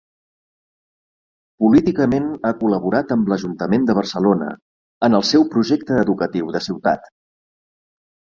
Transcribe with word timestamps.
Políticament 1.63 2.25
ha 2.49 2.51
col·laborat 2.61 3.13
amb 3.17 3.29
l'ajuntament 3.33 3.85
de 3.91 3.97
Barcelona 3.99 4.49
en 5.09 5.19
el 5.21 5.27
seu 5.33 5.47
Projecte 5.53 6.01
Educatiu 6.07 6.51
de 6.59 6.65
Ciutat. 6.71 7.07